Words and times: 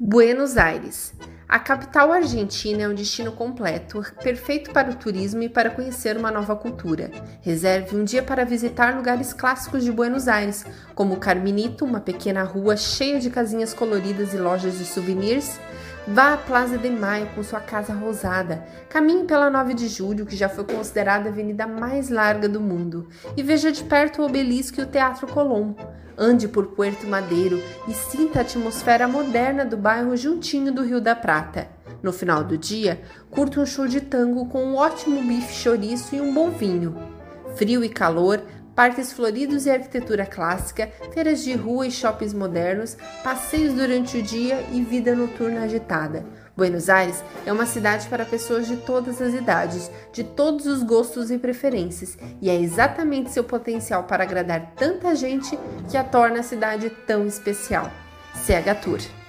Buenos 0.00 0.56
Aires. 0.56 1.14
A 1.48 1.56
capital 1.60 2.10
argentina 2.10 2.82
é 2.82 2.88
um 2.88 2.94
destino 2.94 3.30
completo, 3.30 4.02
perfeito 4.24 4.72
para 4.72 4.90
o 4.90 4.96
turismo 4.96 5.44
e 5.44 5.48
para 5.48 5.70
conhecer 5.70 6.16
uma 6.16 6.32
nova 6.32 6.56
cultura. 6.56 7.12
Reserve 7.42 7.94
um 7.94 8.02
dia 8.02 8.20
para 8.20 8.44
visitar 8.44 8.96
lugares 8.96 9.32
clássicos 9.32 9.84
de 9.84 9.92
Buenos 9.92 10.26
Aires, 10.26 10.66
como 10.96 11.18
Carminito, 11.18 11.84
uma 11.84 12.00
pequena 12.00 12.42
rua 12.42 12.76
cheia 12.76 13.20
de 13.20 13.30
casinhas 13.30 13.72
coloridas 13.72 14.34
e 14.34 14.36
lojas 14.36 14.78
de 14.78 14.84
souvenirs. 14.84 15.60
Vá 16.08 16.32
à 16.32 16.36
Plaza 16.36 16.76
de 16.76 16.90
Maio 16.90 17.28
com 17.28 17.44
sua 17.44 17.60
casa 17.60 17.94
rosada. 17.94 18.64
Caminhe 18.88 19.24
pela 19.24 19.48
9 19.48 19.74
de 19.74 19.86
Julho, 19.86 20.26
que 20.26 20.36
já 20.36 20.48
foi 20.48 20.64
considerada 20.64 21.28
a 21.28 21.32
avenida 21.32 21.68
mais 21.68 22.10
larga 22.10 22.48
do 22.48 22.60
mundo, 22.60 23.08
e 23.36 23.44
veja 23.44 23.70
de 23.70 23.84
perto 23.84 24.22
o 24.22 24.26
obelisco 24.26 24.80
e 24.80 24.82
o 24.82 24.88
Teatro 24.88 25.28
Colón. 25.28 25.74
Ande 26.16 26.48
por 26.48 26.68
Puerto 26.68 27.06
Madeiro 27.06 27.62
e 27.88 27.92
sinta 27.92 28.38
a 28.38 28.42
atmosfera 28.42 29.08
moderna 29.08 29.64
do 29.64 29.76
bairro 29.76 30.16
juntinho 30.16 30.72
do 30.72 30.82
Rio 30.82 31.00
da 31.00 31.14
Prata. 31.14 31.68
No 32.02 32.12
final 32.12 32.44
do 32.44 32.56
dia, 32.56 33.02
curta 33.30 33.60
um 33.60 33.66
show 33.66 33.88
de 33.88 34.00
tango 34.00 34.46
com 34.46 34.64
um 34.64 34.76
ótimo 34.76 35.22
bife 35.22 35.52
chouriço 35.54 36.14
e 36.14 36.20
um 36.20 36.32
bom 36.32 36.50
vinho. 36.50 36.94
Frio 37.56 37.84
e 37.84 37.88
calor, 37.88 38.42
parques 38.74 39.12
floridos 39.12 39.66
e 39.66 39.70
arquitetura 39.70 40.26
clássica, 40.26 40.90
feiras 41.12 41.42
de 41.42 41.54
rua 41.54 41.86
e 41.86 41.90
shoppings 41.90 42.34
modernos, 42.34 42.96
passeios 43.22 43.74
durante 43.74 44.18
o 44.18 44.22
dia 44.22 44.64
e 44.72 44.82
vida 44.82 45.14
noturna 45.14 45.62
agitada. 45.62 46.24
Buenos 46.56 46.88
Aires 46.88 47.22
é 47.44 47.52
uma 47.52 47.66
cidade 47.66 48.08
para 48.08 48.24
pessoas 48.24 48.68
de 48.68 48.76
todas 48.76 49.20
as 49.20 49.34
idades, 49.34 49.90
de 50.12 50.22
todos 50.22 50.66
os 50.66 50.82
gostos 50.82 51.30
e 51.30 51.38
preferências, 51.38 52.16
e 52.40 52.48
é 52.48 52.54
exatamente 52.54 53.32
seu 53.32 53.42
potencial 53.42 54.04
para 54.04 54.22
agradar 54.22 54.72
tanta 54.76 55.14
gente 55.16 55.58
que 55.90 55.96
a 55.96 56.04
torna 56.04 56.40
a 56.40 56.44
cidade 56.44 56.90
tão 57.06 57.26
especial. 57.26 57.90
CH 58.34 58.80
Tour 58.82 59.23